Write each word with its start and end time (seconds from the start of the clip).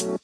What's 0.00 0.16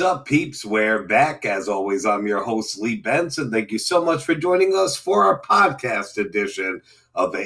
up, 0.00 0.26
peeps? 0.26 0.64
We're 0.64 1.04
back. 1.04 1.46
As 1.46 1.68
always, 1.68 2.04
I'm 2.04 2.26
your 2.26 2.42
host, 2.42 2.80
Lee 2.80 2.96
Benson. 2.96 3.52
Thank 3.52 3.70
you 3.70 3.78
so 3.78 4.04
much 4.04 4.24
for 4.24 4.34
joining 4.34 4.74
us 4.74 4.96
for 4.96 5.24
our 5.24 5.40
podcast 5.40 6.18
edition 6.18 6.82
of 7.14 7.30
the 7.30 7.38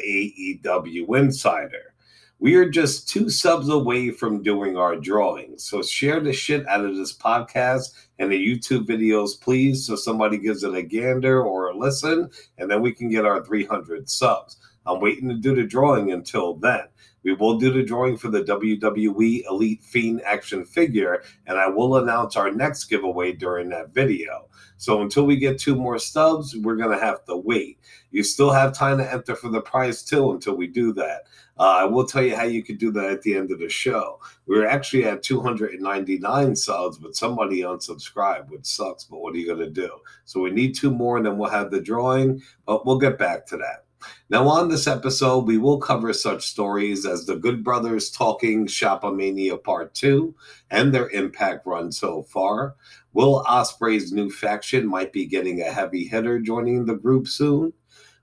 AEW 0.64 1.18
Insider. 1.18 1.92
We 2.40 2.54
are 2.54 2.68
just 2.70 3.08
two 3.08 3.28
subs 3.30 3.68
away 3.68 4.10
from 4.12 4.44
doing 4.44 4.76
our 4.76 4.94
drawing. 4.94 5.58
So 5.58 5.82
share 5.82 6.20
the 6.20 6.32
shit 6.32 6.66
out 6.68 6.84
of 6.84 6.94
this 6.94 7.12
podcast 7.12 7.90
and 8.20 8.30
the 8.30 8.36
YouTube 8.36 8.86
videos, 8.86 9.40
please, 9.40 9.84
so 9.84 9.96
somebody 9.96 10.38
gives 10.38 10.62
it 10.62 10.72
a 10.72 10.82
gander 10.82 11.42
or 11.42 11.70
a 11.70 11.76
listen, 11.76 12.30
and 12.56 12.70
then 12.70 12.80
we 12.80 12.92
can 12.92 13.08
get 13.08 13.24
our 13.24 13.44
300 13.44 14.08
subs. 14.08 14.56
I'm 14.88 15.00
waiting 15.00 15.28
to 15.28 15.34
do 15.34 15.54
the 15.54 15.64
drawing 15.64 16.12
until 16.12 16.54
then. 16.54 16.82
We 17.24 17.34
will 17.34 17.58
do 17.58 17.70
the 17.72 17.82
drawing 17.82 18.16
for 18.16 18.28
the 18.28 18.42
WWE 18.42 19.44
Elite 19.46 19.82
Fiend 19.82 20.22
action 20.24 20.64
figure, 20.64 21.22
and 21.46 21.58
I 21.58 21.68
will 21.68 21.96
announce 21.96 22.36
our 22.36 22.50
next 22.50 22.84
giveaway 22.84 23.32
during 23.32 23.68
that 23.70 23.92
video. 23.92 24.48
So 24.78 25.02
until 25.02 25.26
we 25.26 25.36
get 25.36 25.58
two 25.58 25.74
more 25.74 25.98
stubs, 25.98 26.56
we're 26.56 26.76
going 26.76 26.96
to 26.96 27.04
have 27.04 27.24
to 27.26 27.36
wait. 27.36 27.80
You 28.12 28.22
still 28.22 28.50
have 28.50 28.72
time 28.72 28.98
to 28.98 29.12
enter 29.12 29.34
for 29.34 29.50
the 29.50 29.60
prize 29.60 30.04
too 30.04 30.30
until 30.30 30.56
we 30.56 30.68
do 30.68 30.92
that. 30.94 31.24
Uh, 31.58 31.78
I 31.80 31.84
will 31.84 32.06
tell 32.06 32.22
you 32.22 32.36
how 32.36 32.44
you 32.44 32.62
could 32.62 32.78
do 32.78 32.92
that 32.92 33.10
at 33.10 33.22
the 33.22 33.34
end 33.34 33.50
of 33.50 33.58
the 33.58 33.68
show. 33.68 34.20
We 34.46 34.56
are 34.58 34.66
actually 34.66 35.04
at 35.04 35.24
299 35.24 36.54
subs, 36.54 36.98
but 36.98 37.16
somebody 37.16 37.62
unsubscribed, 37.62 38.48
which 38.48 38.64
sucks. 38.64 39.04
But 39.04 39.18
what 39.18 39.34
are 39.34 39.38
you 39.38 39.46
going 39.46 39.58
to 39.58 39.70
do? 39.70 39.90
So 40.24 40.40
we 40.40 40.50
need 40.50 40.76
two 40.76 40.92
more, 40.92 41.16
and 41.16 41.26
then 41.26 41.36
we'll 41.36 41.50
have 41.50 41.72
the 41.72 41.80
drawing. 41.80 42.40
But 42.64 42.86
we'll 42.86 42.98
get 42.98 43.18
back 43.18 43.44
to 43.46 43.56
that. 43.56 43.84
Now, 44.30 44.46
on 44.48 44.68
this 44.68 44.86
episode, 44.86 45.46
we 45.46 45.58
will 45.58 45.78
cover 45.78 46.12
such 46.12 46.46
stories 46.46 47.06
as 47.06 47.24
the 47.24 47.36
Good 47.36 47.64
Brothers 47.64 48.10
talking 48.10 48.66
Shopomania 48.66 49.62
Part 49.62 49.94
2 49.94 50.34
and 50.70 50.92
their 50.92 51.08
impact 51.10 51.66
run 51.66 51.90
so 51.90 52.22
far. 52.22 52.76
Will 53.12 53.44
Ospreay's 53.44 54.12
new 54.12 54.30
faction 54.30 54.86
might 54.86 55.12
be 55.12 55.26
getting 55.26 55.60
a 55.60 55.72
heavy 55.72 56.06
hitter 56.06 56.38
joining 56.38 56.84
the 56.84 56.94
group 56.94 57.26
soon. 57.26 57.72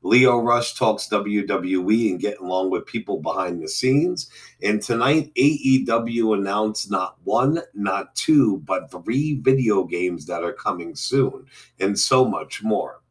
Lio 0.06 0.38
Rush 0.38 0.76
talks 0.76 1.10
WWE 1.10 2.12
and 2.12 2.20
getting 2.20 2.46
along 2.46 2.70
with 2.70 2.86
people 2.86 3.20
behind 3.20 3.62
the 3.62 3.68
scenes. 3.68 4.30
And 4.62 4.80
tonight, 4.80 5.34
AEW 5.34 6.38
announced 6.38 6.92
not 6.92 7.18
one, 7.24 7.60
not 7.74 8.14
two, 8.16 8.62
but 8.66 8.92
three 8.92 9.40
video 9.42 9.84
games 9.84 10.28
that 10.28 10.44
are 10.44 10.54
coming 10.54 10.94
soon, 10.94 11.48
and 11.80 11.98
so 11.98 12.24
much 12.24 12.62
more. 12.62 13.02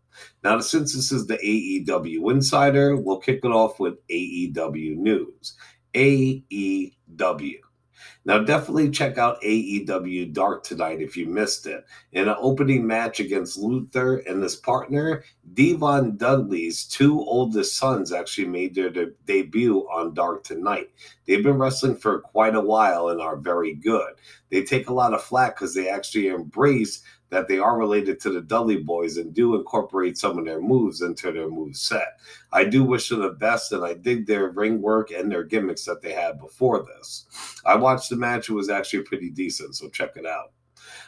Now, 0.43 0.61
since 0.61 0.95
this 0.95 1.13
is 1.13 1.27
the 1.27 1.39
AEW 1.39 2.31
Insider, 2.31 2.97
we'll 2.97 3.19
kick 3.19 3.41
it 3.43 3.49
off 3.49 3.81
with 3.81 3.95
AEW 4.09 4.97
News. 4.97 5.55
AEW. 5.95 7.61
Now, 8.27 8.39
definitely 8.39 8.91
check 8.91 9.19
out 9.19 9.41
AEW 9.43 10.33
Dark 10.33 10.65
tonight 10.65 11.03
if 11.03 11.15
you 11.15 11.27
missed 11.27 11.67
it. 11.67 11.85
In 12.13 12.29
an 12.29 12.37
opening 12.39 12.87
match 12.87 13.21
against 13.21 13.59
Luther 13.59 14.19
and 14.19 14.43
his 14.43 14.57
partner, 14.57 15.25
D-Von 15.53 16.17
Dudley's 16.17 16.87
two 16.87 17.21
oldest 17.21 17.77
sons 17.77 18.13
actually 18.13 18.49
made 18.49 18.75
their 18.75 18.89
de- 18.89 19.13
debut 19.27 19.81
on 19.93 20.15
Dark 20.15 20.43
tonight. 20.43 20.91
They've 21.27 21.43
been 21.43 21.59
wrestling 21.59 21.97
for 21.97 22.21
quite 22.21 22.55
a 22.55 22.61
while 22.61 23.09
and 23.09 23.21
are 23.21 23.37
very 23.37 23.75
good. 23.75 24.15
They 24.51 24.63
take 24.63 24.89
a 24.89 24.95
lot 24.95 25.13
of 25.13 25.23
flack 25.23 25.57
because 25.57 25.75
they 25.75 25.91
actually 25.91 26.29
embrace 26.29 27.03
that 27.31 27.49
they 27.49 27.59
are 27.59 27.79
related 27.79 28.21
to 28.21 28.31
the 28.31 28.41
Dudley 28.41 28.77
boys 28.77 29.17
and 29.17 29.35
do 29.35 29.57
incorporate 29.57 30.17
some 30.17 30.39
of 30.39 30.45
their 30.45 30.61
moves 30.61 31.03
into 31.03 31.33
their 31.33 31.49
move 31.49 31.77
set. 31.77 32.19
I 32.53 32.65
do 32.65 32.85
wish 32.85 33.09
them 33.09 33.23
the 33.23 33.31
best, 33.31 33.73
and 33.73 33.85
I 33.85 33.95
dig 33.95 34.27
their 34.27 34.51
ring 34.51 34.81
work 34.81 35.11
and 35.11 35.31
their 35.31 35.43
gimmicks 35.43 35.85
that 35.87 36.03
they 36.03 36.13
had 36.13 36.39
before 36.39 36.85
this. 36.85 37.27
I 37.65 37.77
watched 37.77 38.11
the 38.11 38.17
match; 38.17 38.49
it 38.49 38.55
was 38.55 38.71
actually 38.71 39.03
pretty 39.03 39.31
decent, 39.31 39.77
so 39.77 39.89
check 39.89 40.13
it 40.17 40.27
out. 40.27 40.53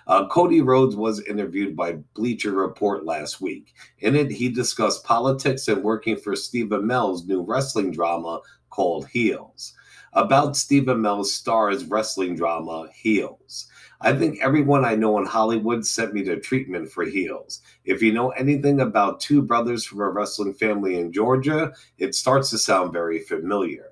Uh, 0.06 0.26
Cody 0.28 0.60
Rhodes 0.60 0.96
was 0.96 1.20
interviewed 1.26 1.76
by 1.76 1.98
Bleacher 2.14 2.52
Report 2.52 3.04
last 3.04 3.40
week. 3.40 3.74
In 3.98 4.14
it, 4.14 4.30
he 4.30 4.48
discussed 4.48 5.04
politics 5.04 5.68
and 5.68 5.82
working 5.82 6.16
for 6.16 6.36
Steve 6.36 6.72
Amell's 6.72 7.26
new 7.26 7.42
wrestling 7.42 7.90
drama 7.90 8.40
called 8.70 9.08
Heels. 9.08 9.74
About 10.12 10.56
Steve 10.56 10.84
Amell's 10.84 11.32
stars 11.32 11.84
wrestling 11.84 12.36
drama 12.36 12.88
Heels. 12.94 13.68
I 14.06 14.16
think 14.16 14.38
everyone 14.40 14.84
I 14.84 14.94
know 14.94 15.18
in 15.18 15.26
Hollywood 15.26 15.84
sent 15.84 16.14
me 16.14 16.22
to 16.26 16.38
treatment 16.38 16.88
for 16.88 17.02
heels. 17.04 17.60
If 17.84 18.00
you 18.02 18.12
know 18.12 18.30
anything 18.30 18.78
about 18.78 19.18
two 19.18 19.42
brothers 19.42 19.84
from 19.84 20.00
a 20.00 20.08
wrestling 20.08 20.54
family 20.54 21.00
in 21.00 21.12
Georgia, 21.12 21.72
it 21.98 22.14
starts 22.14 22.50
to 22.50 22.58
sound 22.58 22.92
very 22.92 23.18
familiar. 23.18 23.86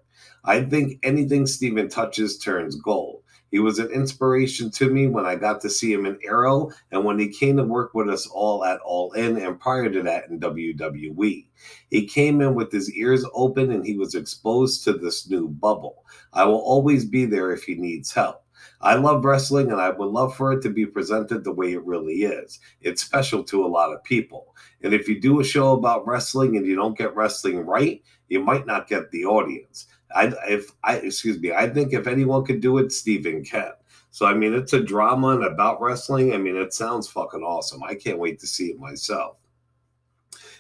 I 0.45 0.63
think 0.63 1.01
anything 1.03 1.49
Stephen 1.49 1.89
touches 1.89 2.39
turns 2.39 2.77
gold. 2.77 3.25
He 3.51 3.59
was 3.59 3.81
an 3.81 3.91
inspiration 3.91 4.71
to 4.71 4.89
me 4.89 5.09
when 5.09 5.27
I 5.27 5.35
got 5.35 5.61
to 5.63 5.69
see 5.69 5.93
him 5.93 6.07
in 6.07 6.21
Arrow 6.25 6.71
and 6.93 7.05
when 7.05 7.19
he 7.19 7.27
came 7.29 7.57
to 7.57 7.65
work 7.65 7.93
with 7.93 8.09
us 8.09 8.29
all 8.29 8.65
at 8.65 8.79
All 8.83 9.11
In 9.15 9.37
and 9.39 9.59
prior 9.59 9.91
to 9.91 10.03
that 10.05 10.29
in 10.29 10.39
WWE. 10.39 11.49
He 11.91 12.07
came 12.07 12.41
in 12.41 12.55
with 12.55 12.71
his 12.71 12.93
ears 12.93 13.27
open 13.35 13.73
and 13.73 13.85
he 13.85 13.99
was 13.99 14.15
exposed 14.15 14.85
to 14.85 14.93
this 14.93 15.29
new 15.29 15.49
bubble. 15.49 16.05
I 16.33 16.45
will 16.45 16.61
always 16.61 17.05
be 17.05 17.27
there 17.27 17.51
if 17.51 17.65
he 17.65 17.75
needs 17.75 18.13
help. 18.13 18.44
I 18.85 18.97
love 18.97 19.25
wrestling 19.25 19.73
and 19.73 19.81
I 19.81 19.89
would 19.89 20.11
love 20.11 20.37
for 20.37 20.53
it 20.53 20.61
to 20.63 20.69
be 20.69 20.85
presented 20.85 21.43
the 21.43 21.53
way 21.53 21.73
it 21.73 21.85
really 21.87 22.25
is. 22.25 22.61
It's 22.83 23.03
special 23.03 23.43
to 23.45 23.65
a 23.65 23.67
lot 23.67 23.95
of 23.95 24.05
people. 24.05 24.55
And 24.83 24.93
if 24.93 25.09
you 25.09 25.19
do 25.19 25.41
a 25.41 25.45
show 25.45 25.73
about 25.73 26.07
wrestling 26.07 26.59
and 26.59 26.67
you 26.67 26.77
don't 26.77 26.97
get 26.97 27.17
wrestling 27.17 27.61
right, 27.61 28.03
you 28.29 28.41
might 28.41 28.67
not 28.67 28.87
get 28.87 29.11
the 29.11 29.25
audience. 29.25 29.87
I 30.15 30.35
if 30.47 30.71
I 30.85 30.97
excuse 30.97 31.41
me, 31.41 31.51
I 31.51 31.67
think 31.67 31.95
if 31.95 32.07
anyone 32.07 32.45
could 32.45 32.61
do 32.61 32.77
it, 32.77 32.93
Stephen 32.93 33.43
can. 33.43 33.73
So 34.11 34.27
I 34.27 34.35
mean 34.35 34.53
it's 34.53 34.75
a 34.75 34.81
drama 34.81 35.29
and 35.29 35.45
about 35.45 35.81
wrestling. 35.81 36.35
I 36.35 36.37
mean 36.37 36.57
it 36.57 36.75
sounds 36.75 37.09
fucking 37.09 37.43
awesome. 37.43 37.83
I 37.83 37.95
can't 37.95 38.19
wait 38.19 38.39
to 38.41 38.47
see 38.47 38.67
it 38.67 38.79
myself. 38.79 39.39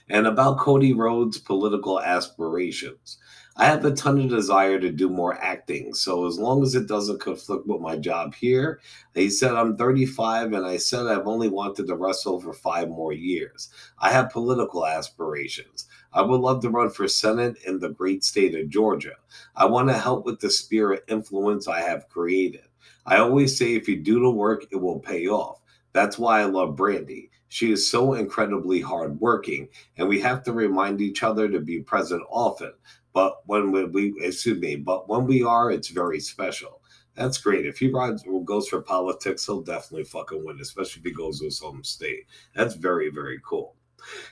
And 0.08 0.26
about 0.26 0.58
Cody 0.58 0.94
Rhodes' 0.94 1.38
political 1.38 2.00
aspirations. 2.00 3.18
I 3.56 3.66
have 3.66 3.84
a 3.84 3.92
ton 3.92 4.20
of 4.20 4.28
desire 4.28 4.81
to 4.81 4.91
do 4.91 5.09
more 5.09 5.41
acting. 5.41 5.94
So 5.94 6.26
as 6.26 6.41
long 6.41 6.65
as 6.65 6.75
it 6.75 6.88
doesn't 6.88 7.20
conflict 7.20 7.69
with 7.69 7.81
my 7.81 7.97
job 7.97 8.34
here, 8.34 8.81
he 9.15 9.31
said 9.31 9.53
I'm 9.53 9.76
35 9.76 10.53
and 10.53 10.66
I 10.66 10.76
said 10.76 11.06
I've 11.06 11.28
only 11.28 11.48
wanted 11.48 11.87
to 11.87 11.94
wrestle 11.94 12.41
for 12.41 12.53
five 12.53 12.88
more 12.88 13.12
years. 13.12 13.69
I 14.00 14.10
have 14.10 14.31
political 14.31 14.84
aspirations. 14.84 15.87
I 16.12 16.22
would 16.22 16.41
love 16.41 16.62
to 16.62 16.70
run 16.70 16.91
for 16.91 17.06
Senate 17.06 17.56
in 17.64 17.78
the 17.78 17.91
great 17.91 18.25
state 18.25 18.56
of 18.56 18.70
Georgia. 18.70 19.14
I 19.54 19.66
want 19.66 19.88
to 19.88 19.98
help 19.98 20.26
with 20.26 20.41
the 20.41 20.50
spirit 20.50 21.04
influence 21.06 21.69
I 21.69 21.81
have 21.81 22.09
created. 22.09 22.66
I 23.06 23.19
always 23.19 23.56
say 23.56 23.75
if 23.75 23.88
you 23.88 24.00
do 24.00 24.19
the 24.19 24.31
work, 24.31 24.64
it 24.72 24.76
will 24.76 24.98
pay 24.98 25.28
off. 25.28 25.60
That's 25.93 26.19
why 26.19 26.41
I 26.41 26.47
love 26.47 26.75
Brandy. 26.75 27.31
She 27.48 27.70
is 27.70 27.88
so 27.88 28.14
incredibly 28.14 28.81
hardworking, 28.81 29.69
and 29.97 30.09
we 30.09 30.19
have 30.20 30.43
to 30.43 30.53
remind 30.53 31.00
each 31.00 31.22
other 31.22 31.48
to 31.48 31.60
be 31.60 31.81
present 31.81 32.22
often. 32.28 32.72
But 33.14 33.38
when 33.47 33.70
we, 33.70 34.12
excuse 34.20 34.60
me, 34.60 34.76
but 34.76 35.08
when 35.08 35.26
we 35.26 35.42
are, 35.42 35.70
it's 35.70 35.88
very 35.88 36.20
special. 36.20 36.82
That's 37.14 37.38
great. 37.38 37.64
If 37.64 37.78
he 37.78 37.88
rides 37.88 38.25
or 38.26 38.44
goes 38.44 38.69
for 38.69 38.82
politics, 38.82 39.47
he'll 39.47 39.62
definitely 39.62 40.04
fucking 40.04 40.44
win, 40.44 40.58
especially 40.60 41.00
if 41.00 41.06
he 41.06 41.12
goes 41.12 41.38
to 41.38 41.44
his 41.44 41.60
home 41.60 41.84
state. 41.84 42.26
That's 42.54 42.75
very, 42.75 43.10
very 43.10 43.41
cool. 43.47 43.76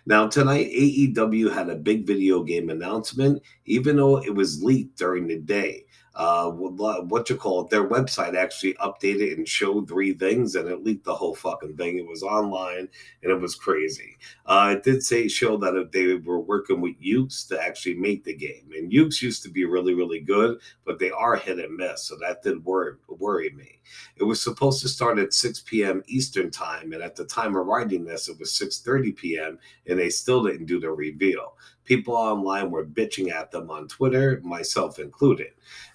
Now, 0.04 0.26
tonight, 0.26 0.70
AEW 0.72 1.52
had 1.54 1.70
a 1.70 1.76
big 1.76 2.06
video 2.06 2.42
game 2.42 2.70
announcement, 2.70 3.40
even 3.66 3.96
though 3.96 4.18
it 4.22 4.34
was 4.34 4.62
leaked 4.62 4.98
during 4.98 5.28
the 5.28 5.38
day 5.38 5.86
uh, 6.14 6.50
what 6.50 7.30
you 7.30 7.36
call 7.36 7.62
it, 7.62 7.70
their 7.70 7.88
website 7.88 8.36
actually 8.36 8.74
updated 8.74 9.34
and 9.36 9.48
showed 9.48 9.88
three 9.88 10.12
things, 10.12 10.54
and 10.54 10.68
it 10.68 10.84
leaked 10.84 11.04
the 11.04 11.14
whole 11.14 11.34
fucking 11.34 11.76
thing. 11.76 11.98
It 11.98 12.06
was 12.06 12.22
online, 12.22 12.88
and 13.22 13.32
it 13.32 13.40
was 13.40 13.54
crazy. 13.54 14.18
Uh, 14.46 14.74
it 14.76 14.82
did 14.82 15.02
say 15.02 15.28
show 15.28 15.56
that 15.58 15.90
they 15.92 16.14
were 16.14 16.40
working 16.40 16.80
with 16.80 17.00
Yuke's 17.00 17.44
to 17.46 17.60
actually 17.60 17.94
make 17.94 18.24
the 18.24 18.34
game, 18.34 18.70
and 18.76 18.92
Yuke's 18.92 19.22
used 19.22 19.42
to 19.44 19.50
be 19.50 19.64
really, 19.64 19.94
really 19.94 20.20
good, 20.20 20.58
but 20.84 20.98
they 20.98 21.10
are 21.10 21.36
hit 21.36 21.58
and 21.58 21.76
miss, 21.76 22.04
so 22.04 22.16
that 22.16 22.42
did 22.42 22.64
worry 22.64 22.94
worry 23.08 23.50
me. 23.50 23.80
It 24.16 24.24
was 24.24 24.42
supposed 24.42 24.82
to 24.82 24.88
start 24.88 25.18
at 25.18 25.32
6 25.32 25.60
p.m. 25.66 26.02
Eastern 26.06 26.50
time, 26.50 26.92
and 26.92 27.02
at 27.02 27.16
the 27.16 27.24
time 27.24 27.56
of 27.56 27.66
writing 27.66 28.04
this, 28.04 28.28
it 28.28 28.38
was 28.38 28.52
6:30 28.52 29.16
p.m. 29.16 29.58
and 29.86 29.98
they 29.98 30.10
still 30.10 30.42
didn't 30.44 30.66
do 30.66 30.80
the 30.80 30.90
reveal. 30.90 31.56
People 31.84 32.14
online 32.14 32.70
were 32.70 32.86
bitching 32.86 33.32
at 33.32 33.50
them 33.50 33.70
on 33.70 33.88
Twitter, 33.88 34.40
myself 34.44 34.98
included. 34.98 35.48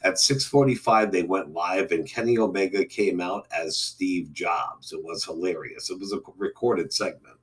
At 0.04 0.20
6:45, 0.20 1.12
they 1.12 1.24
went 1.24 1.54
live, 1.54 1.92
and 1.92 2.08
Kenny 2.08 2.38
Omega 2.38 2.86
came 2.86 3.22
out 3.22 3.48
as 3.52 3.78
Steve 3.78 4.34
Jobs. 4.34 4.92
It 4.92 5.04
was 5.04 5.24
hilarious. 5.24 5.90
It 5.90 6.00
was 6.00 6.14
a 6.14 6.20
recorded 6.38 6.92
segment. 6.92 7.38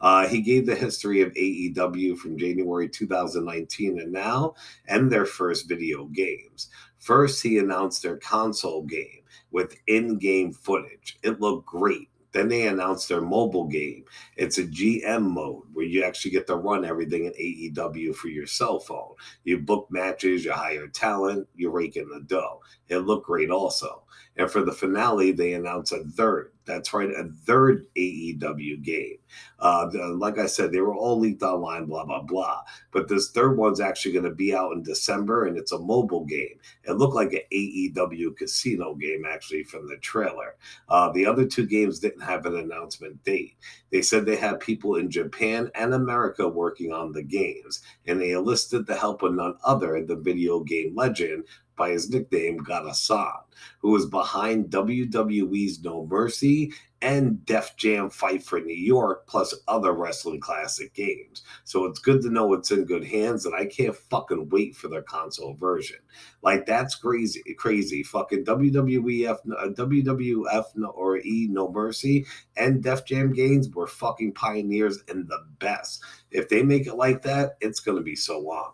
Uh, 0.00 0.26
he 0.26 0.40
gave 0.40 0.66
the 0.66 0.74
history 0.74 1.20
of 1.20 1.32
AEW 1.34 2.16
from 2.16 2.38
January 2.38 2.88
2019 2.88 4.00
and 4.00 4.12
now, 4.12 4.54
and 4.88 5.10
their 5.10 5.26
first 5.26 5.68
video 5.68 6.06
games. 6.06 6.70
First, 6.98 7.42
he 7.42 7.58
announced 7.58 8.02
their 8.02 8.16
console 8.16 8.82
game 8.82 9.22
with 9.50 9.76
in 9.86 10.18
game 10.18 10.52
footage. 10.52 11.18
It 11.22 11.40
looked 11.40 11.66
great 11.66 12.08
Then 12.32 12.48
they 12.48 12.68
announced 12.68 13.08
their 13.08 13.20
mobile 13.20 13.66
game. 13.66 14.04
It's 14.36 14.58
a 14.58 14.64
GM 14.64 15.22
mode 15.22 15.64
where 15.72 15.84
you 15.84 16.04
actually 16.04 16.30
get 16.30 16.46
to 16.46 16.56
run 16.56 16.84
everything 16.84 17.24
in 17.24 17.32
AEW 17.32 18.14
for 18.14 18.28
your 18.28 18.46
cell 18.46 18.78
phone. 18.78 19.14
You 19.44 19.58
book 19.58 19.88
matches, 19.90 20.44
you 20.44 20.52
hire 20.52 20.86
talent, 20.88 21.48
you 21.54 21.70
rake 21.70 21.96
in 21.96 22.08
the 22.08 22.20
dough. 22.20 22.60
It 22.90 22.98
looked 22.98 23.26
great 23.26 23.50
also. 23.50 24.02
And 24.36 24.50
for 24.50 24.62
the 24.62 24.72
finale, 24.72 25.32
they 25.32 25.54
announced 25.54 25.92
a 25.92 26.04
third. 26.04 26.52
That's 26.64 26.92
right, 26.94 27.10
a 27.10 27.28
third 27.46 27.86
AEW 27.96 28.82
game. 28.82 29.16
Uh, 29.58 29.90
like 30.14 30.38
I 30.38 30.46
said, 30.46 30.70
they 30.70 30.80
were 30.80 30.94
all 30.94 31.18
leaked 31.18 31.42
online, 31.42 31.86
blah, 31.86 32.04
blah, 32.04 32.22
blah. 32.22 32.62
But 32.92 33.08
this 33.08 33.32
third 33.32 33.56
one's 33.56 33.80
actually 33.80 34.12
going 34.12 34.24
to 34.24 34.30
be 34.30 34.54
out 34.54 34.72
in 34.72 34.82
December, 34.82 35.46
and 35.46 35.58
it's 35.58 35.72
a 35.72 35.78
mobile 35.78 36.24
game. 36.24 36.60
It 36.84 36.92
looked 36.92 37.14
like 37.14 37.32
an 37.32 37.40
AEW 37.52 38.36
casino 38.36 38.94
game, 38.94 39.24
actually, 39.28 39.64
from 39.64 39.88
the 39.88 39.96
trailer. 39.96 40.56
Uh, 40.88 41.10
the 41.10 41.26
other 41.26 41.44
two 41.44 41.66
games 41.66 41.98
didn't 41.98 42.22
have 42.22 42.46
an 42.46 42.56
announcement 42.56 43.22
date. 43.24 43.56
They 43.90 44.02
said 44.02 44.24
they 44.24 44.36
had 44.36 44.60
people 44.60 44.96
in 44.96 45.10
Japan 45.10 45.70
and 45.74 45.92
America 45.92 46.48
working 46.48 46.92
on 46.92 47.12
the 47.12 47.22
games, 47.22 47.82
and 48.06 48.20
they 48.20 48.30
enlisted 48.30 48.86
the 48.86 48.96
help 48.96 49.22
of 49.22 49.34
none 49.34 49.56
other 49.64 49.94
than 49.94 50.06
the 50.06 50.16
video 50.16 50.60
game 50.60 50.94
legend 50.94 51.44
by 51.80 51.92
his 51.92 52.10
nickname 52.10 52.58
Geta-san, 52.58 53.32
who 53.78 53.92
was 53.92 54.04
behind 54.04 54.68
WWE's 54.68 55.82
No 55.82 56.04
Mercy 56.04 56.74
and 57.00 57.42
Def 57.46 57.74
Jam 57.78 58.10
Fight 58.10 58.42
for 58.42 58.60
New 58.60 58.76
York, 58.76 59.26
plus 59.26 59.54
other 59.66 59.92
wrestling 59.92 60.40
classic 60.40 60.92
games. 60.92 61.42
So 61.64 61.86
it's 61.86 61.98
good 61.98 62.20
to 62.20 62.28
know 62.28 62.52
it's 62.52 62.70
in 62.70 62.84
good 62.84 63.04
hands, 63.04 63.46
and 63.46 63.54
I 63.54 63.64
can't 63.64 63.96
fucking 63.96 64.50
wait 64.50 64.76
for 64.76 64.88
their 64.88 65.00
console 65.00 65.54
version. 65.54 65.96
Like 66.42 66.66
that's 66.66 66.96
crazy, 66.96 67.42
crazy. 67.56 68.02
Fucking 68.02 68.44
WWF, 68.44 69.38
uh, 69.58 69.68
WWF 69.68 70.64
or 70.92 71.16
E 71.16 71.48
No 71.50 71.72
Mercy 71.72 72.26
and 72.58 72.82
Def 72.82 73.06
Jam 73.06 73.32
games 73.32 73.70
were 73.70 73.86
fucking 73.86 74.34
pioneers 74.34 74.98
and 75.08 75.26
the 75.28 75.42
best. 75.58 76.02
If 76.30 76.50
they 76.50 76.62
make 76.62 76.86
it 76.86 76.96
like 76.96 77.22
that, 77.22 77.56
it's 77.62 77.80
gonna 77.80 78.02
be 78.02 78.16
so 78.16 78.38
long. 78.38 78.72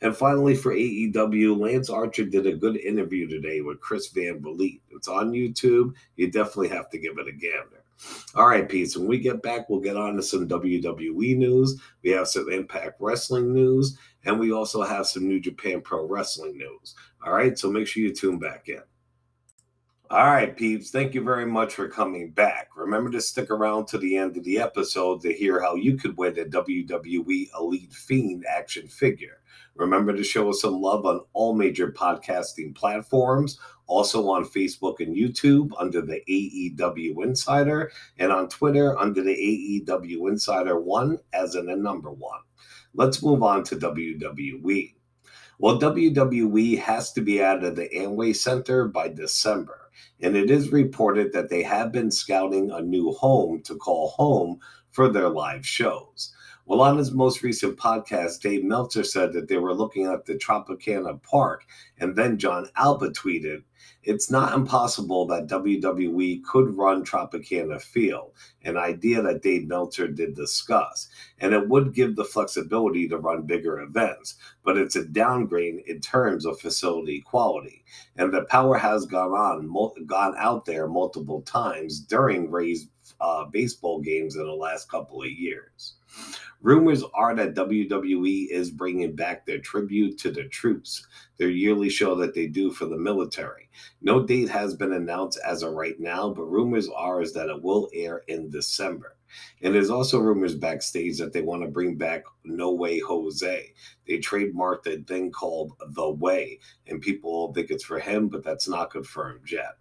And 0.00 0.16
finally, 0.16 0.54
for 0.54 0.74
AEW, 0.74 1.58
Lance 1.58 1.88
Archer 1.88 2.24
did 2.24 2.46
a 2.46 2.56
good 2.56 2.76
interview 2.76 3.28
today 3.28 3.60
with 3.60 3.80
Chris 3.80 4.08
Van 4.08 4.40
Vliet. 4.40 4.80
It's 4.90 5.08
on 5.08 5.32
YouTube. 5.32 5.94
You 6.16 6.30
definitely 6.30 6.68
have 6.68 6.90
to 6.90 6.98
give 6.98 7.18
it 7.18 7.28
a 7.28 7.32
gander. 7.32 7.82
All 8.34 8.48
right, 8.48 8.68
Pete. 8.68 8.96
When 8.96 9.06
we 9.06 9.18
get 9.18 9.42
back, 9.42 9.68
we'll 9.68 9.80
get 9.80 9.96
on 9.96 10.16
to 10.16 10.22
some 10.22 10.48
WWE 10.48 11.36
news. 11.36 11.80
We 12.02 12.10
have 12.10 12.28
some 12.28 12.50
Impact 12.50 13.00
Wrestling 13.00 13.52
news, 13.52 13.96
and 14.24 14.40
we 14.40 14.52
also 14.52 14.82
have 14.82 15.06
some 15.06 15.28
New 15.28 15.38
Japan 15.38 15.80
Pro 15.80 16.06
Wrestling 16.06 16.56
news. 16.56 16.94
All 17.24 17.32
right, 17.32 17.56
so 17.56 17.70
make 17.70 17.86
sure 17.86 18.02
you 18.02 18.12
tune 18.12 18.38
back 18.38 18.68
in. 18.68 18.82
All 20.12 20.26
right, 20.26 20.54
peeps, 20.54 20.90
thank 20.90 21.14
you 21.14 21.24
very 21.24 21.46
much 21.46 21.72
for 21.72 21.88
coming 21.88 22.32
back. 22.32 22.68
Remember 22.76 23.10
to 23.12 23.20
stick 23.22 23.50
around 23.50 23.86
to 23.86 23.96
the 23.96 24.18
end 24.18 24.36
of 24.36 24.44
the 24.44 24.58
episode 24.58 25.22
to 25.22 25.32
hear 25.32 25.58
how 25.58 25.74
you 25.74 25.96
could 25.96 26.18
win 26.18 26.38
a 26.38 26.44
WWE 26.44 27.48
Elite 27.58 27.94
Fiend 27.94 28.44
action 28.46 28.88
figure. 28.88 29.40
Remember 29.74 30.14
to 30.14 30.22
show 30.22 30.50
us 30.50 30.60
some 30.60 30.82
love 30.82 31.06
on 31.06 31.22
all 31.32 31.54
major 31.54 31.90
podcasting 31.90 32.74
platforms, 32.74 33.58
also 33.86 34.28
on 34.28 34.44
Facebook 34.44 35.00
and 35.00 35.16
YouTube 35.16 35.70
under 35.78 36.02
the 36.02 36.20
AEW 36.28 37.24
Insider, 37.24 37.90
and 38.18 38.30
on 38.30 38.50
Twitter 38.50 38.98
under 38.98 39.22
the 39.22 39.82
AEW 39.88 40.28
Insider 40.28 40.78
1 40.78 41.18
as 41.32 41.54
in 41.54 41.70
a 41.70 41.76
number 41.76 42.10
one. 42.10 42.40
Let's 42.92 43.22
move 43.22 43.42
on 43.42 43.64
to 43.64 43.76
WWE. 43.76 44.92
Well, 45.58 45.80
WWE 45.80 46.78
has 46.80 47.12
to 47.12 47.22
be 47.22 47.42
out 47.42 47.64
of 47.64 47.76
the 47.76 47.88
Amway 47.88 48.36
Center 48.36 48.88
by 48.88 49.08
December 49.08 49.81
and 50.20 50.36
it 50.36 50.50
is 50.50 50.72
reported 50.72 51.32
that 51.32 51.48
they 51.48 51.62
have 51.62 51.92
been 51.92 52.10
scouting 52.10 52.70
a 52.70 52.80
new 52.80 53.12
home 53.12 53.62
to 53.62 53.76
call 53.76 54.08
home 54.10 54.58
for 54.90 55.08
their 55.08 55.28
live 55.28 55.66
shows. 55.66 56.34
Well, 56.64 56.80
on 56.80 56.96
his 56.96 57.10
most 57.10 57.42
recent 57.42 57.76
podcast, 57.76 58.40
Dave 58.40 58.62
Meltzer 58.62 59.02
said 59.02 59.32
that 59.32 59.48
they 59.48 59.56
were 59.56 59.74
looking 59.74 60.06
at 60.06 60.26
the 60.26 60.34
Tropicana 60.34 61.20
Park, 61.20 61.64
and 61.98 62.14
then 62.14 62.38
Jon 62.38 62.68
Alba 62.76 63.10
tweeted, 63.10 63.64
It's 64.04 64.30
not 64.30 64.54
impossible 64.54 65.26
that 65.26 65.48
WWE 65.48 66.44
could 66.44 66.76
run 66.76 67.04
Tropicana 67.04 67.82
Field, 67.82 68.34
an 68.62 68.76
idea 68.76 69.20
that 69.22 69.42
Dave 69.42 69.66
Meltzer 69.66 70.06
did 70.06 70.36
discuss, 70.36 71.08
and 71.40 71.52
it 71.52 71.68
would 71.68 71.94
give 71.94 72.14
the 72.14 72.24
flexibility 72.24 73.08
to 73.08 73.18
run 73.18 73.42
bigger 73.42 73.80
events, 73.80 74.36
but 74.62 74.78
it's 74.78 74.94
a 74.94 75.04
downgrade 75.04 75.82
in 75.88 76.00
terms 76.00 76.46
of 76.46 76.60
facility 76.60 77.22
quality. 77.22 77.84
And 78.14 78.32
the 78.32 78.44
power 78.44 78.78
has 78.78 79.04
gone 79.04 79.32
on, 79.32 80.06
gone 80.06 80.34
out 80.38 80.64
there 80.64 80.86
multiple 80.86 81.42
times 81.42 81.98
during 81.98 82.52
Rays 82.52 82.86
uh, 83.22 83.44
baseball 83.44 84.00
games 84.00 84.36
in 84.36 84.44
the 84.44 84.52
last 84.52 84.90
couple 84.90 85.22
of 85.22 85.30
years. 85.30 85.94
Rumors 86.60 87.02
are 87.14 87.34
that 87.34 87.54
WWE 87.54 88.48
is 88.50 88.70
bringing 88.70 89.16
back 89.16 89.46
their 89.46 89.58
tribute 89.58 90.18
to 90.18 90.30
the 90.30 90.44
troops, 90.44 91.06
their 91.38 91.48
yearly 91.48 91.88
show 91.88 92.14
that 92.16 92.34
they 92.34 92.46
do 92.46 92.70
for 92.70 92.86
the 92.86 92.98
military. 92.98 93.70
No 94.00 94.24
date 94.24 94.48
has 94.48 94.74
been 94.74 94.92
announced 94.92 95.40
as 95.44 95.62
of 95.62 95.72
right 95.72 95.98
now, 95.98 96.30
but 96.30 96.44
rumors 96.44 96.88
are 96.94 97.22
is 97.22 97.32
that 97.32 97.48
it 97.48 97.62
will 97.62 97.88
air 97.94 98.22
in 98.28 98.50
December. 98.50 99.16
And 99.62 99.74
there's 99.74 99.90
also 99.90 100.18
rumors 100.18 100.54
backstage 100.54 101.18
that 101.18 101.32
they 101.32 101.40
want 101.40 101.62
to 101.62 101.68
bring 101.68 101.96
back 101.96 102.24
No 102.44 102.72
Way 102.72 102.98
Jose. 102.98 103.72
They 104.06 104.18
trademarked 104.18 104.86
a 104.86 105.02
thing 105.04 105.30
called 105.30 105.72
The 105.94 106.10
Way, 106.10 106.58
and 106.86 107.00
people 107.00 107.52
think 107.54 107.70
it's 107.70 107.84
for 107.84 107.98
him, 107.98 108.28
but 108.28 108.44
that's 108.44 108.68
not 108.68 108.90
confirmed 108.90 109.50
yet. 109.50 109.78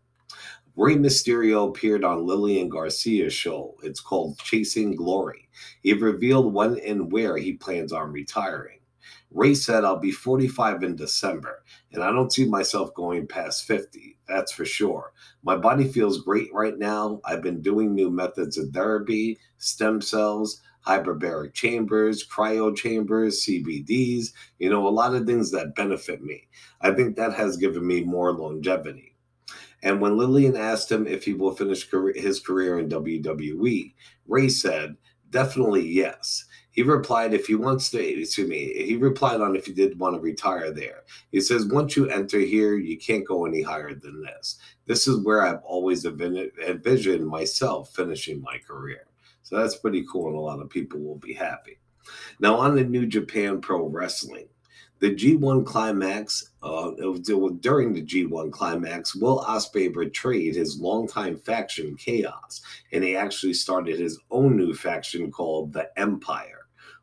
Rey 0.77 0.95
Mysterio 0.95 1.67
appeared 1.67 2.05
on 2.05 2.25
Lillian 2.25 2.69
Garcia's 2.69 3.33
show. 3.33 3.75
It's 3.83 3.99
called 3.99 4.39
Chasing 4.39 4.95
Glory. 4.95 5.49
He 5.81 5.91
revealed 5.91 6.53
when 6.53 6.79
and 6.79 7.11
where 7.11 7.35
he 7.35 7.53
plans 7.53 7.91
on 7.91 8.13
retiring. 8.13 8.79
Rey 9.31 9.53
said, 9.53 9.83
I'll 9.83 9.99
be 9.99 10.11
45 10.11 10.83
in 10.83 10.95
December, 10.95 11.63
and 11.91 12.01
I 12.01 12.11
don't 12.11 12.31
see 12.31 12.47
myself 12.47 12.93
going 12.93 13.27
past 13.27 13.65
50. 13.65 14.17
That's 14.29 14.53
for 14.53 14.63
sure. 14.63 15.11
My 15.43 15.57
body 15.57 15.89
feels 15.89 16.21
great 16.21 16.53
right 16.53 16.77
now. 16.77 17.19
I've 17.25 17.41
been 17.41 17.61
doing 17.61 17.93
new 17.93 18.09
methods 18.09 18.57
of 18.57 18.69
therapy, 18.69 19.39
stem 19.57 19.99
cells, 19.99 20.61
hyperbaric 20.87 21.53
chambers, 21.53 22.25
cryo 22.25 22.73
chambers, 22.75 23.45
CBDs, 23.45 24.27
you 24.57 24.69
know, 24.69 24.87
a 24.87 24.89
lot 24.89 25.15
of 25.15 25.25
things 25.25 25.51
that 25.51 25.75
benefit 25.75 26.21
me. 26.21 26.47
I 26.79 26.91
think 26.91 27.17
that 27.17 27.33
has 27.33 27.57
given 27.57 27.85
me 27.85 28.03
more 28.03 28.31
longevity. 28.31 29.10
And 29.83 29.99
when 29.99 30.17
Lillian 30.17 30.55
asked 30.55 30.91
him 30.91 31.07
if 31.07 31.23
he 31.23 31.33
will 31.33 31.55
finish 31.55 31.89
his 32.15 32.39
career 32.39 32.79
in 32.79 32.89
WWE, 32.89 33.93
Rey 34.27 34.49
said, 34.49 34.95
definitely 35.31 35.87
yes. 35.87 36.45
He 36.71 36.83
replied, 36.83 37.33
if 37.33 37.47
he 37.47 37.55
wants 37.55 37.89
to, 37.89 37.99
excuse 37.99 38.47
me, 38.47 38.71
he 38.73 38.95
replied 38.95 39.41
on 39.41 39.55
if 39.55 39.65
he 39.65 39.73
did 39.73 39.99
want 39.99 40.15
to 40.15 40.21
retire 40.21 40.71
there. 40.71 41.03
He 41.31 41.41
says, 41.41 41.65
once 41.65 41.97
you 41.97 42.07
enter 42.07 42.39
here, 42.39 42.75
you 42.77 42.97
can't 42.97 43.27
go 43.27 43.45
any 43.45 43.61
higher 43.61 43.93
than 43.93 44.21
this. 44.21 44.57
This 44.85 45.07
is 45.07 45.25
where 45.25 45.41
I've 45.41 45.63
always 45.63 46.05
envisioned 46.05 47.27
myself 47.27 47.93
finishing 47.93 48.41
my 48.41 48.57
career. 48.65 49.07
So 49.43 49.57
that's 49.57 49.75
pretty 49.75 50.05
cool, 50.09 50.27
and 50.27 50.37
a 50.37 50.39
lot 50.39 50.61
of 50.61 50.69
people 50.69 51.01
will 51.01 51.17
be 51.17 51.33
happy. 51.33 51.79
Now, 52.39 52.55
on 52.55 52.75
the 52.75 52.83
New 52.83 53.05
Japan 53.05 53.59
Pro 53.59 53.87
Wrestling, 53.87 54.47
the 55.01 55.15
G1 55.15 55.65
climax, 55.65 56.51
uh, 56.61 56.91
during 56.91 57.91
the 57.91 58.03
G1 58.03 58.51
climax, 58.51 59.15
Will 59.15 59.39
Ospreay 59.39 59.91
betrayed 59.91 60.55
his 60.55 60.79
longtime 60.79 61.37
faction, 61.37 61.95
Chaos, 61.95 62.61
and 62.91 63.03
he 63.03 63.15
actually 63.15 63.55
started 63.55 63.99
his 63.99 64.19
own 64.29 64.55
new 64.55 64.75
faction 64.75 65.31
called 65.31 65.73
the 65.73 65.89
Empire. 65.99 66.60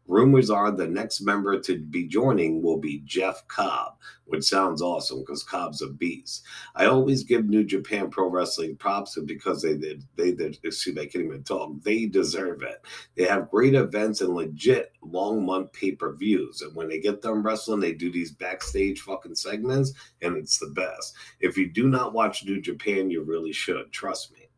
Rumors 0.08 0.48
are 0.48 0.70
the 0.70 0.86
next 0.86 1.20
member 1.20 1.60
to 1.60 1.78
be 1.78 2.08
joining 2.08 2.62
will 2.62 2.78
be 2.78 3.02
Jeff 3.04 3.46
Cobb, 3.46 3.98
which 4.24 4.42
sounds 4.42 4.80
awesome 4.80 5.20
because 5.20 5.44
Cobb's 5.44 5.82
a 5.82 5.88
beast. 5.88 6.44
I 6.74 6.86
always 6.86 7.24
give 7.24 7.46
New 7.46 7.62
Japan 7.62 8.08
Pro 8.08 8.30
Wrestling 8.30 8.76
props 8.76 9.18
because 9.26 9.60
they 9.60 9.76
did, 9.76 10.02
they 10.16 10.32
did, 10.32 10.58
excuse 10.64 10.96
me, 10.96 11.02
I 11.02 11.06
can't 11.06 11.26
even 11.26 11.42
talk. 11.42 11.72
They 11.82 12.06
deserve 12.06 12.62
it. 12.62 12.82
They 13.16 13.24
have 13.24 13.50
great 13.50 13.74
events 13.74 14.22
and 14.22 14.34
legit 14.34 14.92
long 15.02 15.44
month 15.44 15.74
pay 15.74 15.92
per 15.92 16.14
views. 16.16 16.62
And 16.62 16.74
when 16.74 16.88
they 16.88 17.00
get 17.00 17.20
done 17.20 17.42
wrestling, 17.42 17.80
they 17.80 17.92
do 17.92 18.10
these 18.10 18.32
backstage 18.32 19.02
fucking 19.02 19.34
segments, 19.34 19.92
and 20.22 20.38
it's 20.38 20.58
the 20.58 20.68
best. 20.68 21.14
If 21.40 21.58
you 21.58 21.68
do 21.68 21.86
not 21.86 22.14
watch 22.14 22.46
New 22.46 22.62
Japan, 22.62 23.10
you 23.10 23.24
really 23.24 23.52
should. 23.52 23.92
Trust 23.92 24.32
me. 24.32 24.48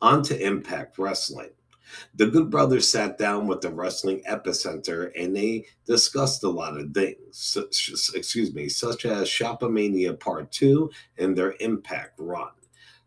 On 0.00 0.22
to 0.22 0.40
Impact 0.40 0.96
Wrestling. 0.96 1.50
The 2.14 2.26
Good 2.26 2.50
Brothers 2.50 2.90
sat 2.90 3.18
down 3.18 3.46
with 3.46 3.60
the 3.60 3.70
Wrestling 3.70 4.22
Epicenter 4.28 5.10
and 5.16 5.34
they 5.34 5.66
discussed 5.86 6.42
a 6.44 6.48
lot 6.48 6.78
of 6.78 6.92
things, 6.92 7.18
such, 7.32 7.90
excuse 8.14 8.54
me, 8.54 8.68
such 8.68 9.04
as 9.04 9.28
Shopomania 9.28 10.18
Part 10.18 10.50
2 10.52 10.90
and 11.18 11.36
their 11.36 11.54
Impact 11.60 12.18
run. 12.18 12.50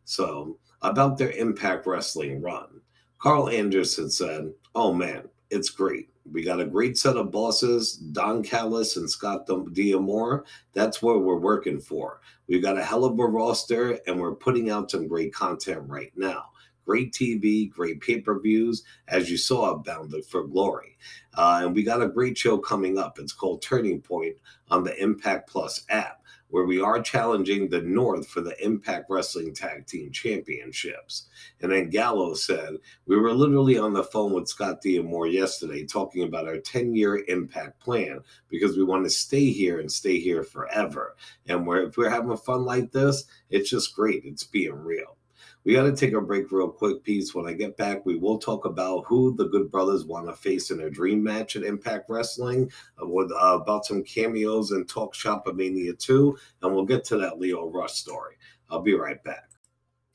So, 0.05 0.57
about 0.81 1.17
their 1.17 1.31
Impact 1.31 1.85
Wrestling 1.85 2.41
run, 2.41 2.81
Karl 3.17 3.49
Anderson 3.49 4.09
said, 4.09 4.53
Oh 4.75 4.93
man, 4.93 5.27
it's 5.49 5.69
great. 5.69 6.09
We 6.31 6.43
got 6.43 6.61
a 6.61 6.65
great 6.65 6.97
set 6.97 7.17
of 7.17 7.31
bosses, 7.31 7.93
Don 7.93 8.43
Callis 8.43 8.97
and 8.97 9.09
Scott 9.09 9.47
D'Amore. 9.47 10.45
That's 10.73 11.01
what 11.01 11.23
we're 11.23 11.35
working 11.35 11.79
for. 11.79 12.21
We've 12.47 12.61
got 12.61 12.77
a 12.77 12.83
hell 12.83 13.03
of 13.03 13.19
a 13.19 13.25
roster, 13.25 13.99
and 14.05 14.19
we're 14.19 14.35
putting 14.35 14.69
out 14.69 14.91
some 14.91 15.07
great 15.07 15.33
content 15.33 15.81
right 15.87 16.11
now 16.15 16.45
Great 16.89 17.13
TV, 17.13 17.69
great 17.69 18.01
pay 18.01 18.19
per 18.19 18.39
views, 18.39 18.83
as 19.07 19.29
you 19.29 19.37
saw, 19.37 19.75
Bound 19.75 20.11
for 20.25 20.47
Glory. 20.47 20.97
Uh, 21.35 21.61
and 21.65 21.75
we 21.75 21.83
got 21.83 22.01
a 22.01 22.07
great 22.07 22.35
show 22.35 22.57
coming 22.57 22.97
up. 22.97 23.19
It's 23.19 23.31
called 23.31 23.61
Turning 23.61 24.01
Point 24.01 24.37
on 24.71 24.83
the 24.83 24.99
Impact 24.99 25.47
Plus 25.47 25.85
app 25.89 26.23
where 26.47 26.65
we 26.65 26.81
are 26.81 26.99
challenging 26.99 27.69
the 27.69 27.81
North 27.81 28.27
for 28.27 28.41
the 28.41 28.59
Impact 28.65 29.05
Wrestling 29.07 29.53
Tag 29.53 29.85
Team 29.85 30.11
Championships. 30.11 31.27
And 31.61 31.71
then 31.71 31.91
Gallo 31.91 32.33
said, 32.33 32.77
We 33.05 33.17
were 33.17 33.33
literally 33.33 33.77
on 33.77 33.93
the 33.93 34.03
phone 34.03 34.33
with 34.33 34.47
Scott 34.47 34.81
D'Amore 34.81 35.27
yesterday 35.27 35.85
talking 35.85 36.23
about 36.23 36.47
our 36.47 36.57
10 36.57 36.95
year 36.95 37.23
impact 37.27 37.79
plan 37.81 38.21
because 38.49 38.75
we 38.75 38.83
want 38.83 39.03
to 39.03 39.11
stay 39.11 39.51
here 39.51 39.79
and 39.79 39.91
stay 39.91 40.19
here 40.19 40.41
forever. 40.41 41.15
And 41.47 41.67
we're, 41.67 41.83
if 41.83 41.97
we're 41.97 42.09
having 42.09 42.35
fun 42.35 42.65
like 42.65 42.91
this, 42.91 43.25
it's 43.51 43.69
just 43.69 43.95
great. 43.95 44.23
It's 44.25 44.43
being 44.43 44.73
real. 44.73 45.18
We 45.65 45.73
got 45.73 45.83
to 45.83 45.95
take 45.95 46.13
a 46.13 46.21
break 46.21 46.51
real 46.51 46.69
quick, 46.69 47.03
piece. 47.03 47.35
When 47.35 47.45
I 47.45 47.53
get 47.53 47.75
back, 47.75 48.05
we 48.05 48.15
will 48.15 48.37
talk 48.37 48.65
about 48.65 49.05
who 49.05 49.35
the 49.35 49.49
Good 49.49 49.69
Brothers 49.69 50.05
want 50.05 50.27
to 50.27 50.33
face 50.33 50.71
in 50.71 50.79
a 50.81 50.89
dream 50.89 51.21
match 51.21 51.55
at 51.55 51.63
Impact 51.63 52.09
Wrestling, 52.09 52.71
uh, 53.01 53.05
with 53.05 53.31
uh, 53.31 53.59
about 53.61 53.85
some 53.85 54.03
cameos 54.03 54.71
and 54.71 54.87
Talk 54.87 55.13
Shop 55.13 55.47
of 55.47 55.57
Mania 55.57 55.93
2, 55.93 56.37
and 56.61 56.73
we'll 56.73 56.85
get 56.85 57.03
to 57.05 57.17
that 57.17 57.39
Lio 57.39 57.69
Rush 57.69 57.93
story. 57.93 58.35
I'll 58.69 58.81
be 58.81 58.93
right 58.93 59.21
back. 59.23 59.48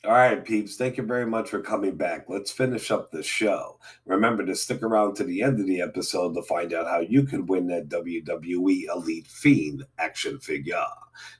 All 0.06 0.12
right, 0.12 0.44
peeps, 0.44 0.76
thank 0.76 0.98
you 0.98 1.02
very 1.02 1.24
much 1.24 1.48
for 1.48 1.62
coming 1.62 1.96
back. 1.96 2.26
Let's 2.28 2.52
finish 2.52 2.90
up 2.90 3.10
the 3.10 3.22
show. 3.22 3.78
Remember 4.04 4.44
to 4.44 4.54
stick 4.54 4.82
around 4.82 5.14
to 5.16 5.24
the 5.24 5.40
end 5.40 5.58
of 5.58 5.66
the 5.66 5.80
episode 5.80 6.34
to 6.34 6.42
find 6.42 6.74
out 6.74 6.86
how 6.86 7.00
you 7.00 7.22
can 7.22 7.46
win 7.46 7.68
that 7.68 7.88
WWE 7.88 8.82
Elite 8.94 9.26
Fiend 9.26 9.86
action 9.98 10.38
figure. 10.40 10.84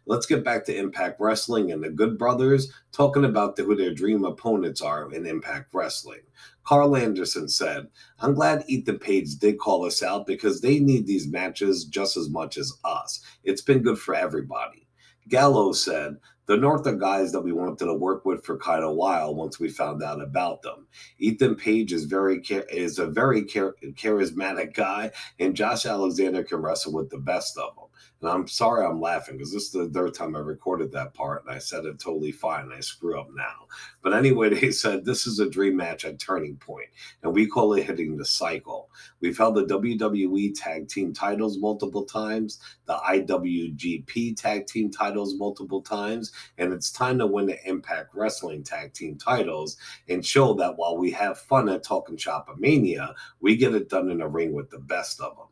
Let's 0.07 0.25
get 0.25 0.45
back 0.45 0.65
to 0.65 0.75
Impact 0.75 1.21
Wrestling 1.21 1.73
and 1.73 1.85
the 1.85 1.91
Good 1.91 2.17
Brothers 2.17 2.73
talking 2.91 3.27
about 3.27 3.59
who 3.59 3.77
their 3.77 3.93
dream 3.93 4.25
opponents 4.25 4.81
are 4.81 5.13
in 5.13 5.27
Impact 5.27 5.75
Wrestling. 5.75 6.23
Karl 6.63 6.97
Anderson 6.97 7.51
said, 7.51 7.89
I'm 8.21 8.33
glad 8.33 8.65
Ethan 8.67 8.99
Page 8.99 9.37
did 9.37 9.59
call 9.59 9.85
us 9.85 10.03
out 10.03 10.27
because 10.27 10.63
they 10.63 10.79
need 10.79 11.07
these 11.07 11.27
matches 11.27 11.85
just 11.85 12.17
as 12.17 12.31
much 12.31 12.57
as 12.57 12.73
us. 12.83 13.21
It's 13.43 13.61
been 13.61 13.83
good 13.83 13.99
for 13.99 14.15
everybody. 14.15 14.84
Gallows 15.29 15.83
said, 15.83 16.17
the 16.47 16.57
North 16.57 16.87
are 16.87 16.95
guys 16.95 17.33
that 17.33 17.41
we 17.41 17.53
wanted 17.53 17.79
to 17.79 17.95
work 17.95 18.27
with 18.27 18.45
for 18.45 18.59
quite 18.59 18.83
a 18.83 18.91
while 18.91 19.35
once 19.35 19.59
we 19.59 19.71
found 19.71 20.03
out 20.03 20.21
about 20.21 20.61
them. 20.61 20.87
Ethan 21.19 21.57
Page 21.57 21.93
is 21.93 22.05
very 22.05 22.43
is 22.71 22.99
a 22.99 23.07
very 23.07 23.43
charismatic 23.43 24.75
guy, 24.75 25.11
and 25.41 25.57
Josh 25.57 25.87
Alexander 25.87 26.45
can 26.45 26.59
wrestle 26.59 26.93
with 26.93 27.09
the 27.09 27.17
best 27.17 27.57
of 27.57 27.75
them. 27.77 27.84
And 28.21 28.31
I'm 28.31 28.49
sorry 28.49 28.87
I'm 28.87 29.01
laughing 29.01 29.37
because 29.37 29.53
this 29.53 29.65
is 29.65 29.73
the 29.73 29.91
third 29.91 30.15
time 30.15 30.35
I 30.35 30.39
recorded 30.39 30.91
that 30.93 31.13
part 31.13 31.45
and 31.45 31.55
I 31.55 31.59
said 31.59 31.85
it 31.85 31.99
totally 31.99 32.33
fine. 32.33 32.71
I 32.73 32.81
screw 32.81 33.21
up 33.21 33.29
now. 33.35 33.67
But 34.03 34.15
anyway, 34.15 34.49
they 34.55 34.71
said 34.71 35.05
this 35.05 35.27
is 35.27 35.41
a 35.41 35.51
dream 35.51 35.77
match 35.77 36.05
at 36.05 36.19
Turning 36.19 36.57
Point, 36.57 36.89
and 37.23 37.35
we 37.35 37.47
call 37.47 37.75
it 37.75 37.85
hitting 37.85 38.17
the 38.17 38.25
cycle. 38.25 38.91
We've 39.21 39.37
held 39.37 39.57
the 39.57 39.67
WWE 39.67 40.53
Tag 40.55 40.89
Team 40.89 41.13
titles 41.13 41.59
multiple 41.59 42.05
times, 42.05 42.61
the 42.87 42.95
IWGP 42.95 44.37
Tag 44.41 44.67
Team 44.67 44.91
titles 44.91 45.35
multiple 45.37 45.83
times, 45.83 46.33
and 46.59 46.73
it's 46.73 46.91
time 46.91 47.19
to 47.19 47.27
win 47.27 47.47
the 47.47 47.69
Impact 47.69 48.15
Wrestling 48.15 48.63
Tag 48.63 48.95
Team 48.95 49.19
titles 49.19 49.77
and 50.09 50.25
show 50.25 50.55
that 50.55 50.77
while 50.77 50.97
we 50.97 51.11
have 51.11 51.39
fun 51.39 51.69
at 51.69 51.83
Talking 51.83 52.17
Shop 52.17 52.49
Mania, 52.59 53.15
we 53.41 53.57
get 53.57 53.75
it 53.75 53.89
done 53.89 54.11
in 54.11 54.21
a 54.21 54.29
ring 54.29 54.53
with 54.53 54.71
the 54.71 54.79
best 54.79 55.21
of 55.21 55.37
them. 55.37 55.47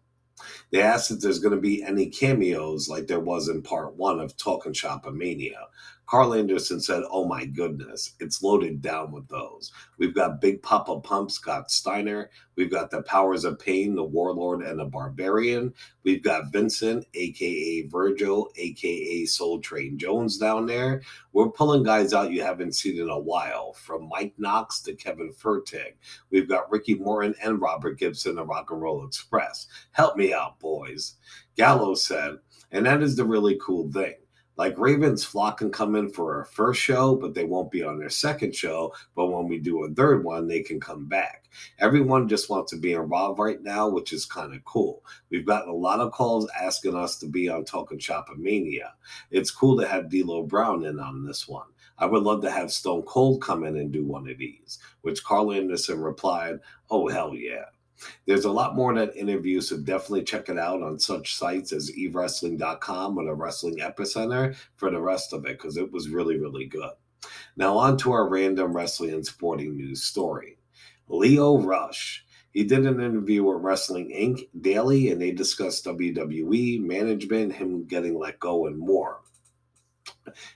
They 0.71 0.83
asked 0.83 1.11
if 1.11 1.21
there's 1.21 1.39
going 1.39 1.55
to 1.55 1.61
be 1.61 1.83
any 1.83 2.07
cameos 2.07 2.89
like 2.89 3.07
there 3.07 3.21
was 3.21 3.49
in 3.49 3.63
part 3.63 3.97
one 3.97 4.21
of 4.21 4.37
Talking 4.37 4.73
Shop 4.73 5.07
Mania. 5.19 5.67
Karl 6.13 6.35
Anderson 6.35 6.79
said, 6.79 7.05
Oh 7.11 7.25
my 7.25 7.47
goodness, 7.47 8.17
it's 8.21 8.43
loaded 8.43 8.83
down 8.83 9.13
with 9.13 9.27
those. 9.29 9.73
We've 9.97 10.15
got 10.15 10.43
Big 10.43 10.63
Papa 10.63 11.01
Pump, 11.01 11.31
Scott 11.31 11.71
Steiner. 11.71 12.29
We've 12.55 12.71
got 12.71 12.91
the 12.91 13.01
Powers 13.05 13.47
of 13.47 13.59
Pain, 13.59 13.95
the 13.95 14.05
Warlord 14.05 14.61
and 14.61 14.79
the 14.79 14.85
Barbarian. 14.85 15.73
We've 16.03 16.23
got 16.23 16.53
Vincent, 16.53 17.07
aka 17.15 17.87
Virgil, 17.87 18.51
aka 18.57 19.25
Soul 19.25 19.61
Train 19.61 19.97
Jones 19.97 20.37
down 20.37 20.67
there. 20.67 21.01
We're 21.33 21.49
pulling 21.49 21.83
guys 21.83 22.13
out 22.13 22.31
you 22.31 22.43
haven't 22.43 22.75
seen 22.75 23.01
in 23.01 23.09
a 23.09 23.19
while, 23.19 23.73
from 23.73 24.11
Mike 24.11 24.35
Knox 24.37 24.83
to 24.83 24.93
Kevin 24.93 25.33
Fertig. 25.33 25.95
We've 26.29 26.47
got 26.47 26.71
Ricky 26.71 26.95
Morton 26.95 27.35
and 27.43 27.59
Robert 27.59 27.99
Gibson, 27.99 28.35
the 28.35 28.45
Rock 28.45 28.71
and 28.71 28.83
Roll 28.83 29.07
Express. 29.07 29.67
Help 29.93 30.19
me 30.19 30.35
out, 30.35 30.61
boys. 30.61 31.15
Gallo 31.57 31.95
said, 31.95 32.37
and 32.71 32.85
that 32.85 33.01
is 33.01 33.17
the 33.17 33.25
really 33.25 33.59
cool 33.63 33.91
thing 33.91 34.17
like 34.57 34.79
Ravens 34.79 35.25
flock 35.25 35.59
can 35.59 35.71
come 35.71 35.95
in 35.95 36.11
for 36.11 36.37
our 36.37 36.45
first 36.45 36.81
show, 36.81 37.17
but 37.17 37.35
they 37.35 37.45
won't 37.45 37.71
be 37.71 37.83
on 37.83 37.99
their 37.99 38.11
second 38.11 38.55
show. 38.55 38.95
But 39.15 39.29
when 39.29 39.49
we 39.49 39.59
do 39.59 39.85
a 39.85 39.91
third 39.91 40.25
one, 40.25 40.47
they 40.47 40.61
can 40.61 40.79
come 40.79 41.07
back. 41.07 41.49
Everyone 41.79 42.29
just 42.29 42.51
wants 42.51 42.71
to 42.73 42.79
be 42.79 42.93
involved 42.93 43.39
right 43.39 43.63
now, 43.63 43.89
which 43.89 44.13
is 44.13 44.25
kind 44.25 44.55
of 44.55 44.65
cool. 44.65 45.05
We've 45.31 45.47
gotten 45.47 45.71
a 45.71 45.75
lot 45.75 46.01
of 46.01 46.13
calls 46.13 46.51
asking 46.61 46.95
us 46.95 47.19
to 47.19 47.27
be 47.27 47.49
on 47.49 47.65
Talking 47.65 47.99
Shop 47.99 48.29
of 48.31 48.39
Mania. 48.39 48.95
It's 49.31 49.51
cool 49.51 49.79
to 49.79 49.87
have 49.87 50.11
D'Lo 50.11 50.43
Brown 50.43 50.85
in 50.85 50.99
on 50.99 51.25
this 51.25 51.49
one. 51.49 51.67
I 51.99 52.07
would 52.07 52.23
love 52.23 52.43
to 52.43 52.51
have 52.51 52.73
Stone 52.73 53.03
Cold 53.03 53.43
come 53.43 53.65
in 53.65 53.77
and 53.77 53.93
do 53.93 54.05
one 54.05 54.29
of 54.29 54.39
these, 54.39 54.79
which 55.03 55.23
Karl 55.25 55.53
Anderson 55.53 56.01
replied, 56.01 56.59
Oh, 56.91 57.09
hell 57.09 57.35
yeah. 57.35 57.67
There's 58.27 58.45
a 58.45 58.51
lot 58.51 58.75
more 58.75 58.91
in 58.91 58.97
that 58.97 59.17
interview, 59.17 59.61
so 59.61 59.77
definitely 59.79 60.25
check 60.25 60.49
it 60.49 60.59
out 60.59 60.83
on 60.83 60.99
such 60.99 61.37
sites 61.37 61.73
as 61.73 61.91
evewrestling.com 61.93 63.19
or 63.19 63.25
the 63.25 63.35
Wrestling 63.35 63.79
Epicenter 63.79 64.57
for 64.77 64.91
the 64.91 65.01
rest 65.01 65.33
of 65.33 65.45
it 65.47 65.59
because 65.59 65.77
it 65.77 65.91
was 65.93 66.09
really, 66.09 66.39
really 66.39 66.67
good. 66.67 66.93
Now, 67.57 67.77
on 67.79 67.97
to 67.99 68.13
our 68.13 68.29
random 68.29 68.75
wrestling 68.75 69.13
and 69.13 69.27
sporting 69.27 69.77
news 69.77 70.03
story. 70.03 70.59
Lio 71.09 71.59
Rush. 71.59 72.25
He 72.53 72.65
did 72.65 72.85
an 72.87 73.01
interview 73.01 73.45
with 73.45 73.63
Wrestling 73.63 74.11
Inc. 74.11 74.49
Daily, 74.61 75.11
and 75.11 75.21
they 75.21 75.33
discussed 75.33 75.87
WWE 75.87 76.81
management, 76.81 77.55
him 77.55 77.85
getting 77.85 78.19
let 78.19 78.39
go, 78.41 78.67
and 78.67 78.79
more. 78.79 79.21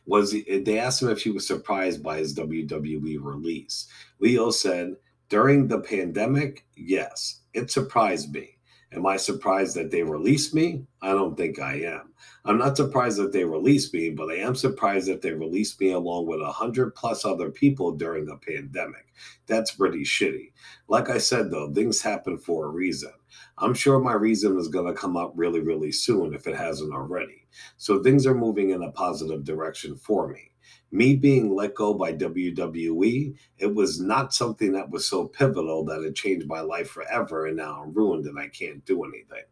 Was 0.07 0.33
he, 0.33 0.59
they 0.59 0.79
asked 0.79 1.01
him 1.01 1.09
if 1.09 1.23
he 1.23 1.31
was 1.31 1.47
surprised 1.47 2.03
by 2.03 2.19
his 2.19 2.35
WWE 2.35 3.19
release? 3.23 3.87
Lio 4.21 4.51
said, 4.51 4.97
during 5.29 5.69
the 5.69 5.81
pandemic, 5.81 6.65
yes, 6.77 7.41
it 7.53 7.71
surprised 7.71 8.33
me. 8.33 8.57
Am 8.93 9.05
I 9.05 9.17
surprised 9.17 9.75
that 9.75 9.91
they 9.91 10.03
released 10.03 10.55
me? 10.55 10.87
I 11.03 11.09
don't 11.09 11.37
think 11.37 11.59
I 11.59 11.81
am. 11.81 12.15
I'm 12.45 12.59
not 12.59 12.77
surprised 12.77 13.19
that 13.19 13.33
they 13.33 13.45
released 13.45 13.93
me, 13.93 14.11
but 14.11 14.31
I 14.31 14.37
am 14.37 14.55
surprised 14.55 15.09
that 15.09 15.21
they 15.21 15.33
released 15.33 15.81
me 15.81 15.91
along 15.91 16.27
with 16.27 16.41
a 16.41 16.53
hundred 16.53 16.95
plus 16.95 17.25
other 17.25 17.51
people 17.51 17.93
during 17.93 18.25
the 18.25 18.37
pandemic. 18.37 19.13
That's 19.47 19.73
pretty 19.73 20.05
shitty. 20.05 20.53
Like 20.87 21.11
I 21.11 21.19
said, 21.19 21.51
though, 21.51 21.73
things 21.73 22.01
happen 22.01 22.39
for 22.39 22.67
a 22.67 22.71
reason. 22.71 23.13
I'm 23.59 23.75
sure 23.75 23.99
my 23.99 24.15
reason 24.15 24.57
is 24.59 24.69
going 24.69 24.87
to 24.87 24.99
come 24.99 25.17
up 25.17 25.33
really, 25.35 25.61
really 25.61 25.91
soon 25.91 26.33
if 26.33 26.47
it 26.47 26.57
hasn't 26.57 26.95
already. 26.95 27.47
So 27.77 28.03
things 28.03 28.27
are 28.27 28.35
moving 28.35 28.71
in 28.71 28.85
a 28.85 28.93
positive 28.93 29.45
direction 29.45 29.97
for 29.97 30.29
me 30.29 30.53
me 30.91 31.17
being 31.17 31.55
let 31.55 31.75
go 31.75 31.95
by 31.95 32.13
WWE, 32.13 33.35
it 33.59 33.75
was 33.75 34.01
not 34.01 34.33
something 34.33 34.73
that 34.73 34.91
was 34.91 35.07
so 35.07 35.27
pivotal 35.27 35.85
that 35.85 36.03
it 36.03 36.15
changed 36.15 36.47
my 36.47 36.61
life 36.61 36.91
forever. 36.91 37.47
And 37.47 37.57
now 37.57 37.83
I'm 37.83 37.93
ruined 37.93 38.27
and 38.27 38.39
I 38.39 38.49
can't 38.49 38.85
do 38.85 39.05
anything. 39.05 39.45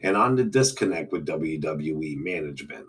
And 0.00 0.16
on 0.16 0.36
the 0.36 0.44
disconnect 0.44 1.12
with 1.12 1.26
WWE 1.26 2.16
management, 2.18 2.86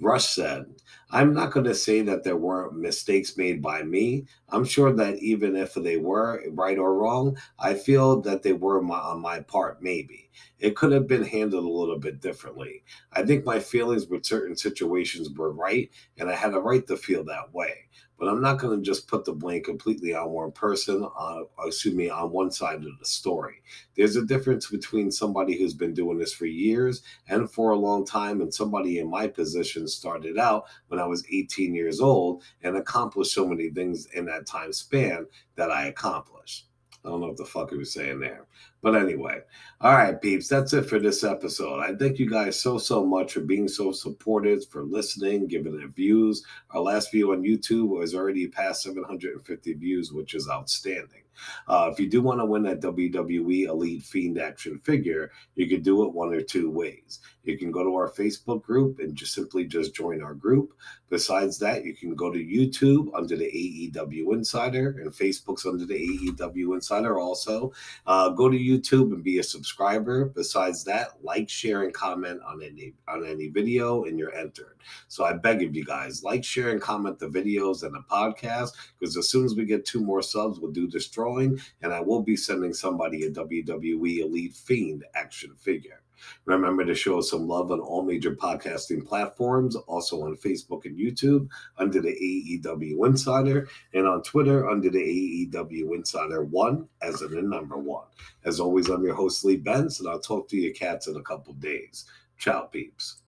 Rush 0.00 0.28
said, 0.28 0.66
I'm 1.10 1.32
not 1.32 1.50
going 1.50 1.64
to 1.66 1.74
say 1.74 2.02
that 2.02 2.22
there 2.22 2.36
weren't 2.36 2.76
mistakes 2.76 3.36
made 3.36 3.60
by 3.60 3.82
me. 3.82 4.26
I'm 4.50 4.64
sure 4.64 4.92
that 4.92 5.18
even 5.18 5.56
if 5.56 5.74
they 5.74 5.96
were 5.96 6.42
right 6.50 6.78
or 6.78 6.94
wrong, 6.94 7.36
I 7.58 7.74
feel 7.74 8.20
that 8.22 8.42
they 8.42 8.52
were 8.52 8.80
my, 8.80 8.98
on 8.98 9.20
my 9.20 9.40
part, 9.40 9.82
maybe. 9.82 10.30
It 10.60 10.76
could 10.76 10.92
have 10.92 11.08
been 11.08 11.24
handled 11.24 11.64
a 11.64 11.68
little 11.68 11.98
bit 11.98 12.20
differently. 12.20 12.84
I 13.12 13.24
think 13.24 13.44
my 13.44 13.58
feelings 13.58 14.06
with 14.06 14.26
certain 14.26 14.56
situations 14.56 15.30
were 15.30 15.52
right, 15.52 15.90
and 16.18 16.28
I 16.30 16.34
had 16.34 16.54
a 16.54 16.60
right 16.60 16.86
to 16.86 16.96
feel 16.96 17.24
that 17.24 17.52
way 17.52 17.88
but 18.18 18.28
I'm 18.28 18.40
not 18.40 18.58
going 18.58 18.76
to 18.76 18.84
just 18.84 19.06
put 19.06 19.24
the 19.24 19.32
blame 19.32 19.62
completely 19.62 20.14
on 20.14 20.30
one 20.30 20.50
person, 20.50 21.06
uh, 21.18 21.42
excuse 21.64 21.94
me, 21.94 22.10
on 22.10 22.32
one 22.32 22.50
side 22.50 22.84
of 22.84 22.98
the 22.98 23.04
story. 23.04 23.62
There's 23.96 24.16
a 24.16 24.26
difference 24.26 24.68
between 24.68 25.12
somebody 25.12 25.56
who's 25.56 25.74
been 25.74 25.94
doing 25.94 26.18
this 26.18 26.32
for 26.32 26.46
years 26.46 27.02
and 27.28 27.50
for 27.50 27.70
a 27.70 27.78
long 27.78 28.04
time, 28.04 28.40
and 28.40 28.52
somebody 28.52 28.98
in 28.98 29.08
my 29.08 29.28
position 29.28 29.86
started 29.86 30.36
out 30.36 30.64
when 30.88 30.98
I 30.98 31.06
was 31.06 31.24
18 31.32 31.74
years 31.74 32.00
old 32.00 32.42
and 32.62 32.76
accomplished 32.76 33.32
so 33.32 33.46
many 33.46 33.70
things 33.70 34.06
in 34.06 34.26
that 34.26 34.46
time 34.46 34.72
span 34.72 35.26
that 35.54 35.70
I 35.70 35.86
accomplished. 35.86 36.66
I 37.04 37.10
don't 37.10 37.20
know 37.20 37.28
what 37.28 37.36
the 37.36 37.44
fuck 37.44 37.70
he 37.70 37.76
was 37.76 37.92
saying 37.92 38.18
there. 38.20 38.46
But 38.80 38.94
anyway, 38.94 39.40
all 39.80 39.92
right, 39.92 40.20
peeps, 40.20 40.48
that's 40.48 40.72
it 40.72 40.86
for 40.86 40.98
this 40.98 41.24
episode. 41.24 41.80
I 41.80 41.94
thank 41.94 42.18
you 42.18 42.30
guys 42.30 42.60
so, 42.60 42.78
so 42.78 43.04
much 43.04 43.32
for 43.32 43.40
being 43.40 43.68
so 43.68 43.92
supportive, 43.92 44.66
for 44.68 44.84
listening, 44.84 45.48
giving 45.48 45.80
it 45.80 45.94
views. 45.96 46.44
Our 46.70 46.80
last 46.80 47.10
view 47.10 47.32
on 47.32 47.42
YouTube 47.42 47.88
was 47.88 48.14
already 48.14 48.46
past 48.46 48.82
750 48.82 49.74
views, 49.74 50.12
which 50.12 50.34
is 50.34 50.48
outstanding. 50.48 51.22
Uh, 51.66 51.88
if 51.92 52.00
you 52.00 52.08
do 52.08 52.22
want 52.22 52.40
to 52.40 52.44
win 52.44 52.62
that 52.64 52.80
WWE 52.80 53.66
Elite 53.66 54.02
Fiend 54.02 54.38
action 54.38 54.78
figure, 54.80 55.30
you 55.54 55.68
can 55.68 55.82
do 55.82 56.04
it 56.04 56.12
one 56.12 56.32
or 56.32 56.40
two 56.40 56.70
ways. 56.70 57.20
You 57.44 57.56
can 57.56 57.70
go 57.70 57.82
to 57.82 57.94
our 57.94 58.10
Facebook 58.10 58.62
group 58.62 58.98
and 58.98 59.14
just 59.14 59.34
simply 59.34 59.64
just 59.64 59.94
join 59.94 60.22
our 60.22 60.34
group. 60.34 60.74
Besides 61.08 61.58
that, 61.60 61.84
you 61.84 61.94
can 61.94 62.14
go 62.14 62.30
to 62.30 62.38
YouTube 62.38 63.08
under 63.14 63.36
the 63.36 63.46
AEW 63.46 64.34
Insider 64.34 64.96
and 65.00 65.12
Facebook's 65.12 65.64
under 65.64 65.86
the 65.86 65.94
AEW 65.94 66.74
Insider 66.74 67.18
also. 67.18 67.72
Uh, 68.06 68.28
go 68.30 68.50
to 68.50 68.58
YouTube 68.68 69.12
and 69.12 69.24
be 69.24 69.38
a 69.38 69.42
subscriber. 69.42 70.26
Besides 70.26 70.84
that, 70.84 71.22
like, 71.22 71.48
share, 71.48 71.82
and 71.84 71.94
comment 71.94 72.40
on 72.46 72.62
any 72.62 72.94
on 73.08 73.24
any 73.24 73.48
video, 73.48 74.04
and 74.04 74.18
you're 74.18 74.34
entered. 74.34 74.76
So 75.08 75.24
I 75.24 75.32
beg 75.32 75.62
of 75.62 75.74
you 75.74 75.84
guys, 75.84 76.22
like, 76.22 76.44
share, 76.44 76.70
and 76.70 76.80
comment 76.80 77.18
the 77.18 77.28
videos 77.28 77.82
and 77.82 77.94
the 77.94 78.02
podcast 78.10 78.70
because 78.98 79.16
as 79.16 79.28
soon 79.28 79.44
as 79.44 79.54
we 79.54 79.64
get 79.64 79.84
two 79.84 80.00
more 80.00 80.22
subs, 80.22 80.58
we'll 80.58 80.72
do 80.72 80.88
this 80.88 81.08
drawing, 81.08 81.60
and 81.82 81.92
I 81.92 82.00
will 82.00 82.22
be 82.22 82.36
sending 82.36 82.74
somebody 82.74 83.24
a 83.24 83.30
WWE 83.30 84.18
Elite 84.18 84.54
Fiend 84.54 85.04
action 85.14 85.54
figure. 85.56 86.02
Remember 86.44 86.84
to 86.84 86.94
show 86.94 87.18
us 87.18 87.30
some 87.30 87.46
love 87.46 87.70
on 87.70 87.80
all 87.80 88.02
major 88.02 88.34
podcasting 88.34 89.06
platforms, 89.06 89.76
also 89.76 90.22
on 90.22 90.36
Facebook 90.36 90.84
and 90.84 90.98
YouTube 90.98 91.48
under 91.76 92.00
the 92.00 92.12
AEW 92.12 93.06
Insider, 93.06 93.68
and 93.94 94.06
on 94.06 94.22
Twitter 94.22 94.68
under 94.68 94.90
the 94.90 95.48
AEW 95.52 95.94
Insider 95.94 96.44
One, 96.44 96.88
as 97.02 97.22
in 97.22 97.32
the 97.32 97.42
number 97.42 97.76
one. 97.76 98.06
As 98.44 98.57
always, 98.60 98.88
I'm 98.88 99.04
your 99.04 99.14
host, 99.14 99.44
Lee 99.44 99.56
Benz, 99.56 100.00
and 100.00 100.08
I'll 100.08 100.20
talk 100.20 100.48
to 100.48 100.56
you 100.56 100.72
cats 100.72 101.06
in 101.06 101.16
a 101.16 101.22
couple 101.22 101.52
days. 101.54 102.04
Ciao, 102.38 102.62
peeps. 102.62 103.22